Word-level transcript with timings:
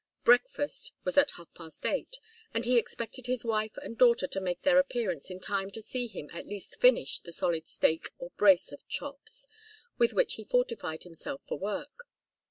Breakfast 0.23 0.93
was 1.03 1.15
at 1.19 1.29
half 1.37 1.53
past 1.53 1.85
eight, 1.85 2.19
and 2.55 2.65
he 2.65 2.79
expected 2.79 3.27
his 3.27 3.45
wife 3.45 3.77
and 3.83 3.99
daughter 3.99 4.25
to 4.25 4.41
make 4.41 4.63
their 4.63 4.79
appearance 4.79 5.29
in 5.29 5.39
time 5.39 5.69
to 5.69 5.79
see 5.79 6.07
him 6.07 6.27
at 6.33 6.47
least 6.47 6.81
finish 6.81 7.19
the 7.19 7.31
solid 7.31 7.67
steak 7.67 8.09
or 8.17 8.31
brace 8.31 8.71
of 8.71 8.87
chops 8.87 9.45
with 9.99 10.13
which 10.15 10.33
he 10.33 10.43
fortified 10.43 11.03
himself 11.03 11.41
for 11.47 11.59
work. 11.59 12.05